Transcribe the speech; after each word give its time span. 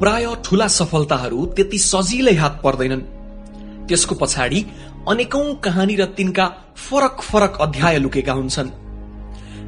प्राय 0.00 0.26
ठूला 0.44 0.66
सफलताहरू 0.68 1.44
त्यति 1.46 1.78
सजिलै 1.78 2.34
हात 2.34 2.60
पर्दैनन्। 2.64 3.00
त्यसको 3.88 4.14
पछाडि 4.14 4.60
अनेकौं 5.08 5.54
कहानी 5.64 5.94
र 5.96 6.04
तिनका 6.16 6.46
फरक 6.76 7.20
फरक 7.20 7.56
अध्याय 7.60 7.98
लुकेका 7.98 8.32
हुन्छन्। 8.32 8.70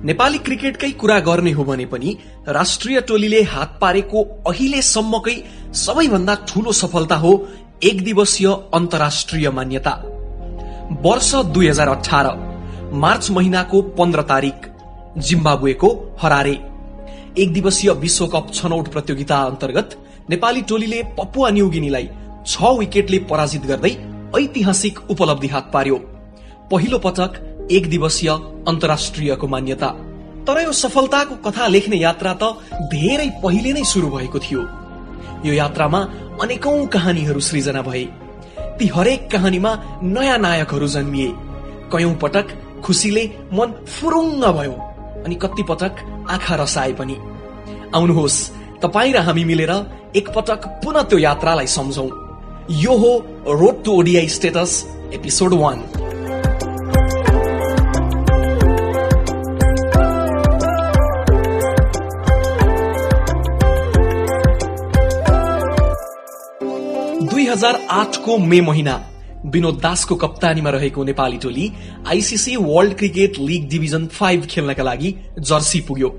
नेपाली 0.05 0.39
क्रिकेटकै 0.39 0.91
कुरा 0.93 1.19
गर्ने 1.21 1.53
हो 1.53 1.65
भने 1.65 1.87
पनि 1.87 2.17
राष्ट्रिय 2.49 3.01
टोलीले 3.01 3.43
हात 3.43 3.79
पारेको 3.81 4.23
अहिलेसम्मकै 4.47 5.37
सबैभन्दा 5.75 6.35
ठूलो 6.49 6.73
सफलता 6.73 7.17
हो 7.17 7.33
एक 7.83 8.03
दिवसीय 8.05 8.49
अन्तर्राष्ट्रिय 8.75 9.51
मान्यता। 9.51 9.95
वर्ष 11.03 11.35
दुई 11.55 11.69
हजार 11.69 11.89
अठार 11.89 12.27
मार्च 12.95 13.31
महिनाको 13.31 13.81
पन्ध्र 13.99 14.23
तारिक 14.23 14.67
जिम्बाब्वेको 15.19 15.91
हरारे। 16.23 16.57
एक 17.39 17.53
दिवसीय 17.53 17.91
विश्वकप 17.97 18.53
छनौट 18.55 18.89
प्रतियोगिता 18.89 19.41
अन्तर्गत 19.43 19.99
नेपाली 20.31 20.63
टोलीले 20.63 21.03
पपुवा 21.19 21.51
न्युगिनीलाई 21.51 22.09
छ 22.47 22.71
विकेटले 22.79 23.19
पराजित 23.31 23.63
गर्दै 23.67 23.91
ऐतिहासिक 24.37 24.99
उपलब्धि 25.11 25.49
हात 25.49 25.71
पार्यो। 25.75 25.97
पहिलो 26.71 26.99
पटक 26.99 27.33
एक 27.71 27.89
दिवसीय 27.91 28.31
अन्तर्राष्ट्रियको 28.69 29.47
मान्यता। 29.49 29.89
तर 30.47 30.61
यो 30.63 30.73
सफलताको 30.75 31.35
कथा 31.45 31.67
लेख्ने 31.67 31.97
यात्रा 31.97 32.33
त 32.43 32.43
धेरै 32.93 33.29
पहिले 33.43 33.73
नै 33.73 33.85
शुरू 33.85 34.09
भएको 34.09 34.39
थियो। 34.39 34.63
यो 35.47 35.53
यात्रामा 35.55 36.01
अनेकौं 36.43 36.87
कहानीहरू 36.87 37.41
सृजना 37.41 37.83
भए। 37.83 38.05
ती 38.79 38.87
हरेक 38.87 39.29
कहानीमा 39.33 39.73
नयाँ 40.03 40.39
नायकहरू 40.39 40.89
जन्मिए। 40.89 41.31
कयौं 41.93 42.15
पटक 42.23 42.47
खुसीले 42.85 43.25
मन 43.53 43.69
फुरुङ्ग 43.89 44.45
भयो 44.59 44.77
अनि 45.25 45.35
कति 45.43 45.63
पटक 45.69 45.95
आँखा 46.31 46.55
रसाए 46.55 46.93
पनि। 46.93 47.17
आउनुहोस् 47.97 48.39
तपाईँ 48.83 49.13
र 49.13 49.19
हामी 49.19 49.45
मिलेर 49.45 49.71
एकपटक 50.17 50.67
पुनः 50.85 51.03
त्यो 51.03 51.19
यात्रालाई 51.19 51.67
सम्झौ। 51.67 52.09
यो 52.71 52.97
हो 52.97 53.13
road 53.51 53.85
to 53.85 53.93
ODI 53.93 54.29
status 54.29 54.73
episode 55.15 55.55
one. 55.55 55.79
दुई 67.25 67.47
हजार 67.47 67.81
आठको 67.91 68.37
मे 68.39 68.61
महिना 68.61 68.95
विनोद 69.47 69.81
दासको 69.81 70.15
कप्तानीमा 70.15 70.71
रहेको 70.71 71.05
नेपाली 71.05 71.39
टोली 71.39 71.73
ICC 72.09 72.57
World 72.57 72.97
Cricket 72.99 73.39
League 73.39 73.69
division 73.69 74.07
five 74.13 74.47
खेल्नका 74.51 74.83
लागि 74.83 75.15
जर्सी 75.41 75.81
पुग्यो। 75.81 76.11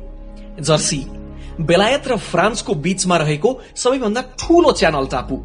जर्सी 0.59 1.02
बेलायत 1.59 2.07
र 2.07 2.15
फ्रान्सको 2.17 2.73
बीचमा 2.75 3.17
रहेको 3.17 3.49
सबैभन्दा 3.75 4.21
ठूलो 4.39 4.71
च्यानल 4.71 5.07
टापु। 5.07 5.38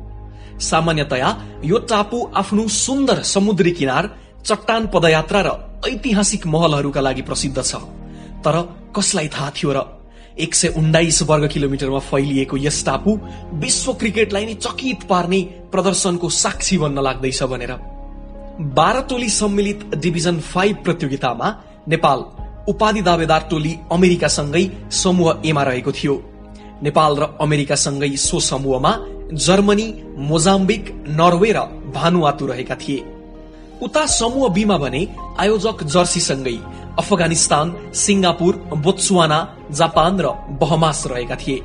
सामान्यतया 0.60 1.28
यो 1.64 1.78
टापु 1.90 2.18
आफ्नो 2.34 2.66
सुन्दर 2.68 3.22
समुद्री 3.24 3.72
किनार 3.72 4.10
चट्टान 4.44 4.86
पदयात्रा 4.94 5.40
र 5.40 5.50
ऐतिहासिक 5.88 6.46
महलहरूका 6.46 7.00
लागि 7.00 7.22
प्रसिद्ध 7.22 7.58
छ। 7.62 7.74
तर 8.44 8.56
कसलाई 8.96 9.28
थाहा 9.28 9.50
थियो 9.50 9.72
र 9.72 9.80
एक 10.38 10.54
सय 10.54 10.68
उन्नाइस 10.76 11.22
वर्ग 11.22 11.48
किलोमिटरमा 11.48 11.98
फैलिएको 12.00 12.56
यस 12.56 12.84
टापु 12.86 13.10
विश्व 13.62 13.92
क्रिकेटलाई 13.94 14.46
नै 14.46 14.54
चकित 14.56 15.02
पार्ने 15.10 15.40
प्रदर्शनको 15.72 16.28
साक्षी 16.28 16.78
बन्न 16.78 17.02
लाग्दैछ 17.02 17.42
भनेर। 17.42 17.72
बाह्र 18.78 19.00
टोली 19.10 19.28
सम्मिलित 19.30 19.80
डिभिजन 19.96 20.38
फाइभ 20.42 20.76
प्रतियोगितामा 20.84 21.48
नेपाल 21.88 22.18
उपाधि 22.68 23.02
दावेदार 23.02 23.46
टोली 23.50 23.72
अमेरिकासँगै 23.92 24.64
समूह 24.92 25.42
एमा 25.46 25.62
रहेको 25.62 25.92
थियो। 25.92 26.14
नेपाल 26.82 27.12
र 27.16 27.24
अमेरिकासँगै 27.40 28.10
सो 28.18 28.40
समूहमा 28.40 28.92
जर्मनी 29.46 29.88
मोजाम्बिक 30.28 30.84
नर्वे 31.18 31.50
र 31.52 31.58
भानुआतु 31.94 32.46
रहेका 32.46 32.74
थिए। 32.74 33.04
उता 33.82 34.04
समूह 34.06 34.48
बीमा 34.48 34.76
भने 34.78 35.02
आयोजक 35.40 35.82
जर्सीसँगै 35.84 36.56
अफगानिस्तान 36.98 37.66
सिंगापुर 37.94 38.54
बोत्सुवाना 38.76 39.38
जापान 39.70 40.20
र 40.20 40.26
बहमास 40.60 41.04
रहेका 41.06 41.36
थिए। 41.36 41.62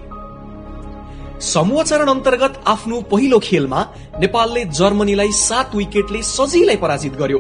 समूह 1.45 1.83
चरण 1.83 2.07
अन्तर्गत 2.07 2.63
आफ्नो 2.67 3.01
पहिलो 3.11 3.39
खेलमा 3.39 3.81
नेपालले 4.19 4.65
जर्मनीलाई 4.79 5.31
सात 5.39 5.75
विकेटले 5.75 6.21
सजिलै 6.27 6.75
पराजित 6.75 7.13
गर्यो। 7.13 7.39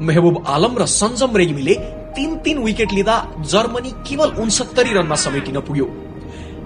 मेहबुब 0.00 0.44
आलम 0.46 0.72
र 0.78 0.86
सञ्जम 0.92 1.36
रेग्मीले 1.36 1.74
तीन 2.16 2.36
तीन 2.44 2.58
विकेट 2.58 2.92
लिँदा 2.92 3.16
जर्मनी 3.44 3.90
केवल 4.08 4.30
उन्सत्तरी 4.42 4.92
रनमा 4.94 5.16
समेटिन 5.16 5.60
पुग्यो। 5.60 5.86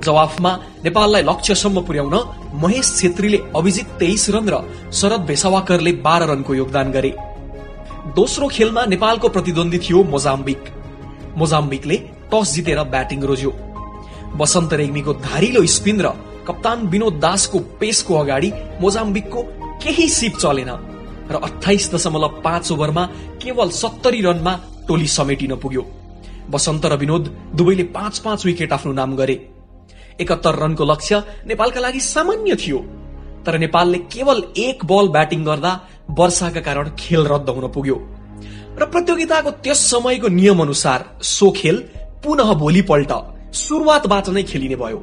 जवाफमा 0.04 0.52
नेपाललाई 0.84 1.22
लक्ष्यसम्म 1.22 1.80
पुर्याउन 1.86 2.14
महेश 2.62 2.92
छेत्रीले 2.98 3.38
अभिजित 3.56 3.88
तेइस 4.00 4.28
रन 4.30 4.48
र 4.48 4.60
शरद 4.92 5.20
भेसावाकरले 5.26 5.92
बाह्र 6.06 6.30
रनको 6.30 6.54
योगदान 6.54 6.90
गरे। 6.92 7.12
दोस्रो 8.16 8.48
खेलमा 8.48 8.84
नेपालको 8.86 9.28
प्रतिद्वन्दी 9.28 9.78
थियो 9.78 10.02
मोजाम्बिक। 10.14 10.62
मोजाम्बिकले 11.36 11.96
टस 12.32 12.54
जितेर 12.54 12.82
ब्याटिङ 12.94 13.20
रोज्यो। 13.22 13.52
वसन्त 14.40 14.72
रेग्मीको 14.72 15.12
धारिलो 15.20 15.66
स्पिन 15.66 16.00
र 16.00 16.08
कप्तान 16.48 16.86
विनोद 16.88 17.14
दासको 17.20 17.58
पेसको 17.80 18.14
अगाडि 18.14 18.52
मोजाम्बिकको 18.80 19.42
केही 19.82 20.08
सिप 20.08 20.36
चलेन 20.38 20.70
र 21.30 21.34
अठाइस 21.44 21.94
दशमलव 21.94 22.40
पाँच 22.44 22.72
ओभरमा 22.72 23.04
केवल 23.42 23.68
सत्तरी 23.74 24.20
रनमा 24.22 24.54
टोली 24.88 25.06
समेटिन 25.08 25.54
पुग्यो। 25.56 25.82
वसन्त 26.50 26.86
र 26.86 26.96
विनोद 26.96 27.24
दुवैले 27.54 27.84
पाँच 27.94 28.18
पाँच 28.18 28.46
विकेट 28.46 28.72
आफ्नो 28.72 28.92
नाम 28.92 29.16
गरे। 29.16 29.34
एकहत्तर 30.20 30.54
रनको 30.54 30.84
लक्ष्य 30.84 31.22
नेपालका 31.46 31.80
लागि 31.80 32.00
सामान्य 32.00 32.56
थियो। 32.56 32.78
तर 33.46 33.58
नेपालले 33.58 33.98
केवल 34.12 34.42
एक 34.58 34.84
बल 34.84 35.08
ब्याटिङ 35.08 35.44
गर्दा 35.44 35.72
वर्षाका 36.10 36.60
कारण 36.60 36.90
खेल 36.98 37.26
रद्द 37.26 37.48
हुन 37.48 37.68
पुग्यो। 37.68 37.96
र 38.78 38.86
प्रतियोगिताको 38.86 39.50
त्यस 39.64 39.80
समयको 39.90 40.28
नियम 40.30 40.60
अनुसार 40.60 41.04
सो 41.22 41.50
खेल 41.50 41.76
पुनः 42.24 42.52
भोलिपल्ट 42.54 43.12
सुरुवातबाट 43.54 44.28
नै 44.28 44.42
खेलिने 44.42 44.76
भयो। 44.76 44.98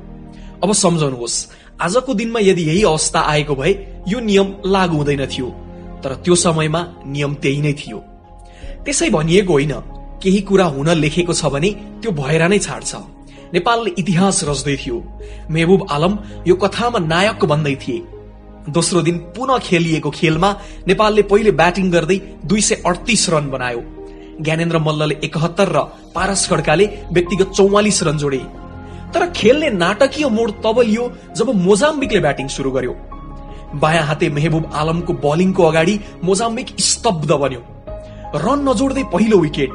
अब 0.64 0.72
सम्झाउनुहोस् 0.74 1.38
आजको 1.82 2.14
दिनमा 2.14 2.40
यदि 2.40 2.64
यही 2.64 2.84
अवस्था 2.84 3.20
आएको 3.22 3.56
भए 3.56 3.72
यो 4.08 4.20
नियम 4.20 4.48
लागू 4.66 4.98
हुँदैन 4.98 5.26
थियो। 5.26 5.50
तर 6.04 6.16
त्यो 6.24 6.36
समयमा 6.36 6.82
नियम 7.06 7.34
त्यही 7.36 7.62
नै 7.62 7.74
थियो। 7.74 8.00
त्यसै 8.88 9.10
भनिएको 9.10 9.54
होइन। 9.54 9.74
केही 10.24 10.42
कुरा 10.42 10.66
हुन 10.74 10.90
लेखेको 11.04 11.34
छ 11.34 11.46
भने 11.54 11.70
त्यो 12.02 12.12
भएर 12.12 12.44
नै 12.48 12.60
छाड्छ। 12.60 12.92
नेपालले 13.54 13.92
इतिहास 14.00 14.44
रच्दै 14.50 14.76
थियो। 14.84 14.98
मेहबुब 15.52 15.82
आलम 15.90 16.14
यो 16.48 16.56
कथामा 16.56 17.00
नायक 17.00 17.46
बन्दै 17.46 17.76
थिए। 17.84 18.00
दोस्रो 18.70 19.02
दिन 19.02 19.18
पुनः 19.36 19.58
खेलिएको 19.60 20.10
खेलमा 20.10 20.50
नेपालले 20.88 21.22
पहिले 21.22 21.52
ब्याटिङ 21.52 21.92
गर्दै 21.92 22.18
दुई 22.46 22.62
सय 22.62 22.82
अडतिस 22.86 23.30
रन 23.30 23.46
बनायो। 23.50 23.82
ज्ञानेन्द्र 24.42 24.78
मल्लले 24.80 25.16
एकहत्तर 25.24 25.70
र 25.76 25.78
पारस 26.16 26.48
खड्काले 26.50 26.86
व्यक्तिगत 27.12 27.50
चौवालिस 27.52 28.04
रन 28.04 28.18
जोडे। 28.18 28.42
तर 29.14 29.30
खेलले 29.32 29.70
नाटकीय 29.70 30.28
मोड 30.30 30.52
तब 30.64 30.80
लियो 30.82 31.06
जब 31.38 31.48
मोजाम्बिकले 31.62 32.20
ब्याटिङ 32.20 32.48
शुरू 32.48 32.72
गर्यो। 32.72 32.94
बायाँ 33.76 34.06
हाते 34.06 34.30
मेहबुब 34.30 34.70
आलमको 34.74 35.14
बलिङको 35.24 35.64
अगाडि 35.64 36.00
मोजाम्बिक 36.24 36.68
स्तब्ध 36.82 37.32
बन्यो। 37.34 37.62
रन 38.36 38.60
नजोड्दै 38.70 39.04
पहिलो 39.14 39.38
विकेट 39.40 39.72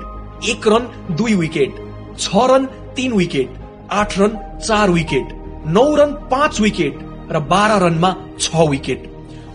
एक 0.51 0.67
रन 0.69 0.89
दुई 1.17 1.35
विकेट 1.35 1.73
छ 2.19 2.49
रन 2.51 2.67
तीन 2.97 3.13
विकेट 3.13 3.49
आठ 3.93 4.19
रन 4.19 4.37
चार 4.59 4.91
विकेट 4.91 5.33
नौ 5.67 5.85
रन 5.95 6.13
पाँच 6.31 6.61
विकेट 6.61 6.99
र 7.33 7.41
बाह्र 7.51 7.83
रनमा 7.83 8.11
छ 8.41 8.69
विकेट। 8.71 9.01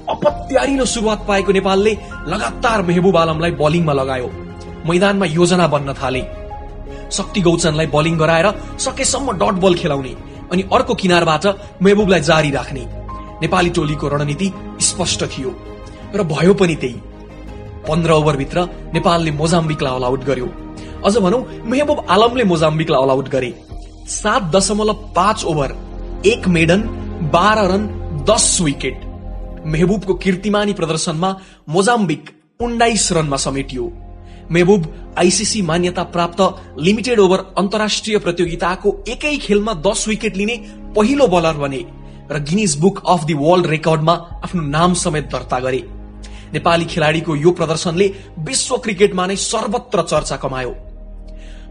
अपत्यारिलो 0.10 0.86
सुरुवात 0.86 1.26
पाएको 1.28 1.52
नेपालले 1.52 1.94
लगातार 2.28 2.82
मेहबुब 2.82 3.18
आलमलाई 3.18 3.52
बलिङमा 3.52 3.94
लगायो। 3.94 4.30
मैदानमा 4.90 5.26
योजना 5.26 5.68
बन्न 5.68 5.94
थाले। 5.94 6.24
शक्ति 7.12 7.42
गौचनलाई 7.42 7.88
बलिङ 7.88 8.18
गराएर 8.18 8.48
सकेसम्म 8.80 9.32
डट 9.38 9.60
बल 9.64 9.76
खेलाउने 9.76 10.14
अनि 10.52 10.64
अर्को 10.74 10.96
किनारबाट 10.96 11.46
मेहबुबलाई 11.84 12.22
जारी 12.22 12.52
राख्ने। 12.52 12.84
नेपाली 13.42 13.70
टोलीको 13.70 14.08
रणनीति 14.08 14.52
स्पष्ट 14.82 15.24
थियो। 15.34 15.54
र 16.16 16.24
भयो 16.24 16.54
पनि 16.54 16.76
त्यही। 16.76 17.02
पन्ध्र 17.88 18.12
ओभरभित्र 18.14 18.64
नेपालले 18.94 19.32
मोजाम्बिकलाई 19.34 19.96
अल 19.96 20.04
आउट 20.04 20.24
गर्यो। 20.26 20.48
अझ 21.06 21.18
भनौ 21.18 21.40
मेहबुब 21.66 22.06
आलमले 22.10 22.44
मोजाम्बिकलाई 22.44 23.04
अल 23.04 23.10
आउट 23.10 23.30
गरे। 23.30 23.54
सात 24.12 24.44
दशमलव 24.56 25.04
पाँच 25.16 25.44
ओभर 25.46 25.76
एक 26.26 26.48
मेडन 26.48 26.82
बाह्र 27.34 27.68
रन 27.72 27.84
दस 28.30 28.58
विकेट। 28.62 29.06
मेहबुबको 29.66 30.14
कीर्तिमानी 30.16 30.74
प्रदर्शनमा 30.74 31.36
मोजाम्बिक 31.70 32.30
उन्नाइस 32.60 33.12
रनमा 33.12 33.38
समेटियो। 33.38 33.92
मेहबुब 34.52 34.84
आइसिसी 35.20 35.62
मान्यता 35.62 36.04
प्राप्त 36.14 36.42
लिमिटेड 36.80 37.20
ओभर 37.20 37.40
अन्तर्राष्ट्रिय 37.58 38.18
प्रतियोगिताको 38.20 38.96
एकै 39.08 39.36
खेलमा 39.38 39.74
दस 39.88 40.08
विकेट 40.08 40.38
लिने 40.38 40.56
पहिलो 40.96 41.28
बलर 41.28 41.58
बने 41.58 41.82
र 42.32 42.40
Guinness 42.40 42.76
Book 42.80 43.02
of 43.08 43.24
the 43.24 43.34
World 43.34 43.66
रेकर्डमा 43.68 44.14
आफ्नो 44.44 44.62
नाम 44.62 44.94
समेत 44.96 45.26
दर्ता 45.32 45.60
गरे। 45.60 45.84
नेपाली 46.54 46.86
खेलाड़ीको 46.86 47.36
यो 47.36 47.52
प्रदर्शनले 47.52 48.08
विश्व 48.40 48.78
क्रिकेटमा 48.78 49.26
नै 49.28 49.36
सर्वत्र 49.36 50.02
चर्चा 50.04 50.36
कमायो। 50.38 50.72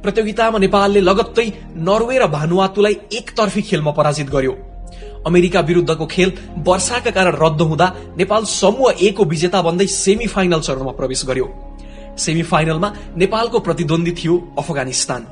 प्रतियोगितामा 0.02 0.58
नेपालले 0.58 1.00
लगत्तै 1.00 1.46
नर्वे 1.88 2.18
र 2.18 2.26
भानुवातुलाई 2.28 2.96
एकतर्फी 3.12 3.62
खेलमा 3.62 3.90
पराजित 3.90 4.28
गर्यो। 4.30 4.54
अमेरिका 5.26 5.60
विरूद्धको 5.60 6.06
खेल 6.06 6.32
वर्षाका 6.66 7.10
कारण 7.10 7.34
रद्द 7.34 7.60
हुँदा 7.60 7.86
नेपाल 8.16 8.44
समूह 8.44 8.92
ए 9.00 9.14
विजेता 9.24 9.62
बन्दै 9.62 9.86
सेमी 9.86 10.26
फाइनल 10.26 10.60
चरणमा 10.60 10.92
प्रवेश 10.92 11.24
गर्यो। 11.26 11.46
सेमी 12.16 12.42
फाइनलमा 12.42 12.92
नेपालको 13.16 13.58
प्रतिद्वन्दी 13.58 14.12
थियो 14.12 14.34
अफगानिस्तान। 14.58 15.26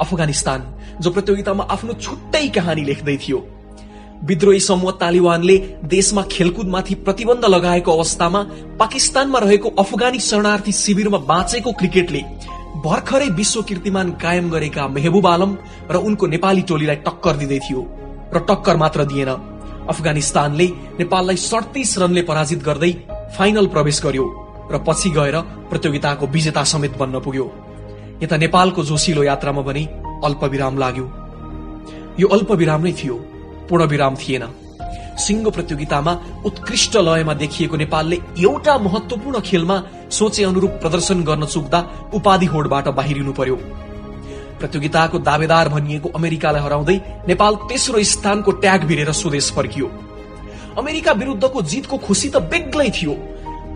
अफगानिस्तान 0.00 0.60
जो 1.00 1.10
प्रतियोगितामा 1.10 1.64
आफ्नो 1.70 1.92
छुट्टै 1.94 2.46
कहानी 2.48 2.84
लेख्दै 2.84 3.16
थियो। 3.18 3.38
विद्रोही 4.22 4.60
समूह 4.60 4.90
तालिबानले 5.00 5.56
देशमा 5.84 6.22
खेलकुदमाथि 6.30 6.94
प्रतिबन्ध 7.06 7.44
लगाएको 7.44 7.92
अवस्थामा 7.92 8.42
पाकिस्तानमा 8.78 9.38
रहेको 9.38 9.68
अफगानी 9.78 10.20
शरणार्थी 10.20 10.72
शिविरमा 10.74 11.18
बाँचेको 11.30 11.72
क्रिकेटले 11.72 12.22
भर्खरै 12.84 13.28
विश्व 13.30 13.62
कीर्तिमान 13.62 14.10
कायम 14.22 14.50
गरेका 14.50 14.86
मेहबुब 14.88 15.26
आलम 15.26 15.56
र 15.90 15.96
उनको 16.08 16.26
नेपाली 16.26 16.62
टोलीलाई 16.62 16.96
टक्कर 17.06 17.36
दिँदै 17.36 17.58
थियो 17.58 17.82
र 18.34 18.38
टक्कर 18.48 18.76
मात्र 18.76 19.04
दिएन। 19.04 19.30
अफगानिस्तानले 19.90 20.66
नेपाललाई 20.98 21.36
सडतिस 21.40 21.98
रनले 21.98 22.22
पराजित 22.22 22.62
गर्दै 22.64 22.92
फाइनल 23.36 23.66
प्रवेश 23.66 24.00
गर्यो 24.04 24.26
र 24.72 24.78
पछि 24.86 25.10
गएर 25.10 25.36
प्रतियोगिताको 25.70 26.26
विजेता 26.26 26.64
समेत 26.64 26.96
बन्न 26.98 27.20
पुग्यो। 27.20 27.46
यता 28.22 28.36
नेपालको 28.36 28.84
जोसिलो 28.84 29.22
यात्रामा 29.22 29.62
पनि 29.62 29.84
अल्पविराम 30.24 30.78
लाग्यो। 30.78 31.06
यो 32.20 32.26
अल्पविराम 32.28 32.82
नै 32.82 32.92
थियो। 32.92 33.16
पूर्ण 33.68 33.84
विराम 33.86 34.14
थिएन। 34.16 34.44
सिंह 35.18 35.50
प्रतियोगितामा 35.50 36.12
उत्कृष्ट 36.44 36.96
लयमा 36.98 37.34
देखिएको 37.34 37.76
नेपालले 37.76 38.16
एउटा 38.42 38.74
महत्वपूर्ण 38.78 39.40
खेलमा 39.40 39.76
सोचे 40.10 40.44
अनुरूप 40.44 40.72
प्रदर्शन 40.82 41.22
गर्न 41.24 41.44
चुक्दा 41.46 41.80
उपाधि 42.14 42.46
होडबाट 42.46 42.88
बाहिरिनु 42.88 43.32
पर्यो। 43.32 43.56
प्रतियोगिताको 44.60 45.18
दावेदार 45.20 45.68
भनिएको 45.68 46.08
अमेरिकालाई 46.08 46.62
हराउँदै 46.62 46.96
नेपाल 47.28 47.54
तेस्रो 47.68 48.02
स्थानको 48.04 48.50
ट्याग 48.62 48.80
भिरेर 48.84 49.12
स्वदेश 49.12 49.52
फर्कियो। 49.52 49.86
अमेरिका 50.78 51.12
विरूद्धको 51.12 51.62
जितको 51.62 51.96
खुशी 51.98 52.28
त 52.28 52.36
बेग्लै 52.50 52.90
थियो 52.90 53.14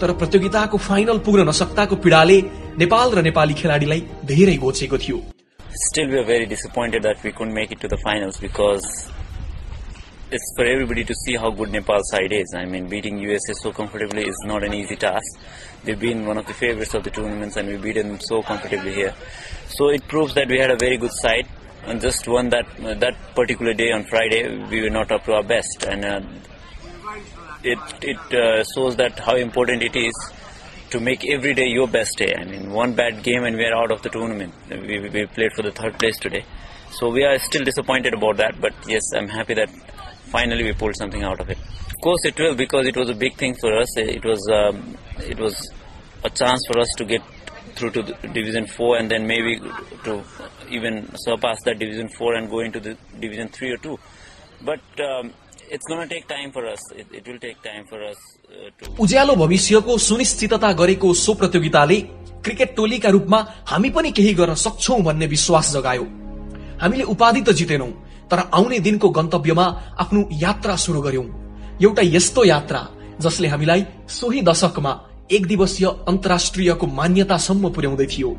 तर 0.00 0.12
प्रतियोगिताको 0.12 0.76
फाइनल 0.78 1.18
पुग्न 1.18 1.48
नसक्ताको 1.48 1.96
पीड़ाले 1.96 2.38
नेपाल 2.78 3.10
र 3.10 3.22
नेपाली 3.22 3.54
खेलाड़ीलाई 3.54 4.00
धेरै 4.24 4.56
घोचेको 4.56 4.98
थियो। 4.98 5.18
It's 10.30 10.52
for 10.56 10.64
everybody 10.64 11.04
to 11.04 11.14
see 11.14 11.36
how 11.36 11.50
good 11.50 11.70
Nepal 11.70 12.00
side 12.04 12.32
is. 12.32 12.54
I 12.54 12.64
mean, 12.64 12.88
beating 12.88 13.18
USA 13.18 13.54
so 13.54 13.72
comfortably 13.72 14.26
is 14.26 14.36
not 14.44 14.62
an 14.62 14.74
easy 14.74 14.96
task. 14.96 15.38
They've 15.84 15.98
been 15.98 16.26
one 16.26 16.36
of 16.36 16.46
the 16.46 16.52
favorites 16.52 16.94
of 16.94 17.04
the 17.04 17.10
tournaments, 17.10 17.56
and 17.56 17.68
we 17.68 17.76
beat 17.76 17.94
them 17.94 18.20
so 18.20 18.42
comfortably 18.42 18.92
here. 18.92 19.14
So 19.68 19.88
it 19.88 20.06
proves 20.06 20.34
that 20.34 20.48
we 20.48 20.58
had 20.58 20.70
a 20.70 20.76
very 20.76 20.98
good 20.98 21.12
side. 21.12 21.46
And 21.84 22.00
just 22.00 22.28
one 22.28 22.50
that 22.50 22.66
uh, 22.84 22.94
that 22.94 23.16
particular 23.34 23.72
day 23.72 23.92
on 23.92 24.04
Friday, 24.04 24.42
we 24.70 24.82
were 24.82 24.90
not 24.90 25.10
up 25.10 25.24
to 25.24 25.32
our 25.34 25.42
best, 25.42 25.86
and 25.88 26.04
uh, 26.04 26.20
it 27.62 27.78
it 28.02 28.34
uh, 28.34 28.64
shows 28.74 28.96
that 28.96 29.18
how 29.18 29.36
important 29.36 29.82
it 29.82 29.96
is 29.96 30.12
to 30.90 31.00
make 31.00 31.26
every 31.30 31.54
day 31.54 31.66
your 31.66 31.88
best 31.88 32.18
day. 32.18 32.34
I 32.36 32.44
mean, 32.44 32.70
one 32.70 32.94
bad 32.94 33.22
game 33.22 33.44
and 33.44 33.56
we 33.56 33.64
are 33.64 33.74
out 33.74 33.90
of 33.90 34.02
the 34.02 34.10
tournament. 34.10 34.52
We, 34.70 35.08
we 35.08 35.26
played 35.26 35.52
for 35.52 35.62
the 35.62 35.70
third 35.70 35.98
place 35.98 36.18
today, 36.18 36.44
so 36.90 37.10
we 37.10 37.24
are 37.24 37.38
still 37.38 37.64
disappointed 37.64 38.12
about 38.12 38.36
that. 38.38 38.60
But 38.60 38.74
yes, 38.86 39.02
I'm 39.14 39.28
happy 39.28 39.54
that 39.54 39.70
finally 40.30 40.64
we 40.64 40.72
pulled 40.72 40.96
something 40.96 41.22
out 41.22 41.40
of 41.40 41.50
it. 41.50 41.58
Of 41.58 42.02
course, 42.02 42.24
it 42.24 42.38
will 42.38 42.54
because 42.54 42.86
it 42.86 42.96
was 42.96 43.10
a 43.10 43.14
big 43.14 43.36
thing 43.36 43.54
for 43.54 43.76
us. 43.76 43.96
It 43.96 44.24
was 44.24 44.40
um, 44.52 44.96
it 45.18 45.38
was 45.38 45.54
a 46.24 46.30
chance 46.30 46.64
for 46.66 46.78
us 46.78 46.88
to 46.98 47.04
get 47.04 47.22
through 47.74 47.90
to 47.90 48.02
Division 48.38 48.66
Four 48.66 48.98
and 48.98 49.10
then 49.10 49.26
maybe 49.26 49.60
to 50.04 50.22
even 50.70 51.10
surpass 51.16 51.62
that 51.64 51.78
Division 51.78 52.08
Four 52.08 52.34
and 52.34 52.50
go 52.50 52.60
into 52.60 52.80
the 52.80 52.96
Division 53.18 53.48
Three 53.48 53.72
or 53.72 53.78
two. 53.78 53.98
But 54.62 54.80
um, 55.00 55.32
it's 55.70 55.86
going 55.86 56.06
to 56.06 56.14
take 56.14 56.28
time 56.28 56.52
for 56.52 56.66
us. 56.66 56.80
It, 56.92 57.06
it 57.12 57.28
will 57.28 57.38
take 57.38 57.62
time 57.62 57.84
for 57.86 58.02
us 58.02 58.16
uh, 58.48 58.70
to. 58.78 58.90
उज्यालो 59.00 59.34
भविष्यको 59.42 59.98
सुनिश्चितता 60.08 60.72
गरेको 60.82 61.12
so 61.24 61.34
प्रतियोगिताले 61.42 62.00
cricket 62.44 62.74
टोलीका 62.76 63.08
रूपमा 63.16 63.38
हामी 63.72 63.90
पनि 63.98 64.10
केही 64.18 64.34
गर्न 64.40 64.54
सक्छौ 64.66 64.96
भन्ने 65.10 65.26
विश्वास 65.36 65.72
जगायो 65.76 66.27
हामीले 66.82 67.04
उपाधि 67.04 67.40
त 67.40 67.50
जितेनौं 67.52 67.90
तर 68.30 68.38
आउने 68.54 68.78
दिनको 68.78 69.08
गन्तव्यमा 69.08 69.66
आफ्नो 69.98 70.20
यात्रा 70.32 70.76
शुरू 70.76 71.00
गर्यौं। 71.00 71.26
एउटा 71.82 72.02
यस्तो 72.04 72.44
यात्रा 72.44 72.80
जसले 73.20 73.48
हामीलाई 73.48 73.84
सोही 74.08 74.40
दशकमा 74.42 74.92
एक 75.30 75.46
दिवसीय 75.46 75.86
अन्तर्राष्ट्रियको 76.08 76.86
मान्यतासम्म 76.86 77.68
पुर्याउँदै 77.70 78.06
थियो। 78.06 78.30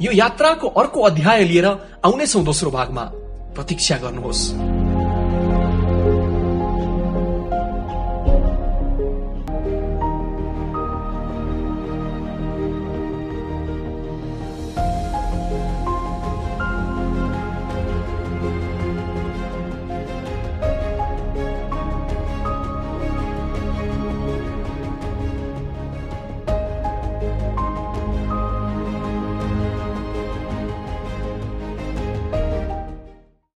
यो 0.00 0.12
यात्राको 0.12 0.68
अर्को 0.68 1.00
अध्याय 1.00 1.44
लिएर 1.44 1.66
आउनेछौ 2.04 2.42
दोस्रो 2.42 2.70
भागमा। 2.70 3.04
प्रतीक्षा 3.54 3.96
गर्नुहोस्। 3.96 4.75